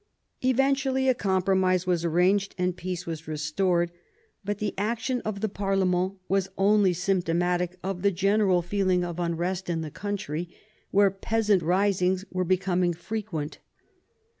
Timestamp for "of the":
5.23-5.47, 7.83-8.09